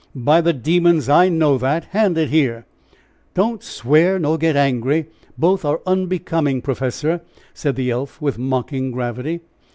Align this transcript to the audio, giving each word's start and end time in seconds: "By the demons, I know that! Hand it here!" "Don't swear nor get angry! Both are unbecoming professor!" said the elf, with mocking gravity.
"By 0.15 0.41
the 0.41 0.51
demons, 0.51 1.09
I 1.09 1.29
know 1.29 1.59
that! 1.59 1.83
Hand 1.91 2.17
it 2.17 2.29
here!" 2.31 2.65
"Don't 3.35 3.61
swear 3.61 4.17
nor 4.17 4.35
get 4.39 4.55
angry! 4.55 5.05
Both 5.37 5.63
are 5.63 5.79
unbecoming 5.85 6.63
professor!" 6.63 7.21
said 7.53 7.75
the 7.75 7.91
elf, 7.91 8.19
with 8.19 8.39
mocking 8.39 8.89
gravity. 8.89 9.41